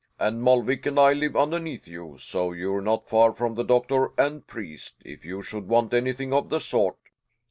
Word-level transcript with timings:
And 0.17 0.41
Molvik 0.41 0.87
and 0.87 0.99
I 0.99 1.13
live 1.13 1.37
underneath 1.37 1.87
you, 1.87 2.15
so 2.17 2.53
you're 2.53 2.81
not 2.81 3.07
far 3.07 3.31
from 3.33 3.53
the 3.53 3.61
doctor 3.61 4.13
and 4.17 4.47
priest, 4.47 4.95
if 5.05 5.25
you 5.25 5.43
should 5.43 5.67
want 5.67 5.93
anything 5.93 6.33
of 6.33 6.49
the 6.49 6.57
sort. 6.59 6.97